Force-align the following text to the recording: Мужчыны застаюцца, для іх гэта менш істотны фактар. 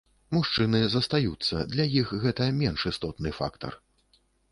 Мужчыны 0.35 0.79
застаюцца, 0.93 1.59
для 1.73 1.85
іх 2.01 2.13
гэта 2.23 2.47
менш 2.61 2.87
істотны 2.93 3.35
фактар. 3.41 3.77